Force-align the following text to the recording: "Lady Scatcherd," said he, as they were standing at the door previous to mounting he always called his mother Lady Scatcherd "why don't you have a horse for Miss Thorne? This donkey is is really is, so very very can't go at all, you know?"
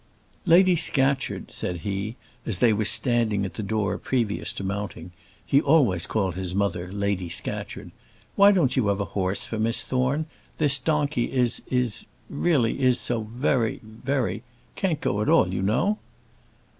"Lady 0.47 0.75
Scatcherd," 0.75 1.51
said 1.51 1.81
he, 1.81 2.15
as 2.43 2.57
they 2.57 2.73
were 2.73 2.85
standing 2.85 3.45
at 3.45 3.53
the 3.53 3.61
door 3.61 3.99
previous 3.99 4.51
to 4.51 4.63
mounting 4.63 5.11
he 5.45 5.61
always 5.61 6.07
called 6.07 6.33
his 6.33 6.55
mother 6.55 6.91
Lady 6.91 7.29
Scatcherd 7.29 7.91
"why 8.35 8.51
don't 8.51 8.75
you 8.75 8.87
have 8.87 8.99
a 8.99 9.05
horse 9.13 9.45
for 9.45 9.59
Miss 9.59 9.83
Thorne? 9.83 10.25
This 10.57 10.79
donkey 10.79 11.31
is 11.31 11.61
is 11.67 12.07
really 12.31 12.79
is, 12.81 12.99
so 12.99 13.29
very 13.31 13.79
very 13.83 14.41
can't 14.75 15.01
go 15.01 15.21
at 15.21 15.29
all, 15.29 15.47
you 15.53 15.61
know?" 15.61 15.99